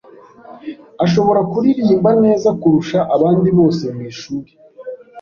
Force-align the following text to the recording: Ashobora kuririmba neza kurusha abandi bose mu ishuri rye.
Ashobora 1.05 1.41
kuririmba 1.51 2.09
neza 2.23 2.49
kurusha 2.59 2.99
abandi 3.15 3.49
bose 3.57 3.83
mu 3.95 4.01
ishuri 4.11 4.39
rye. 4.47 4.55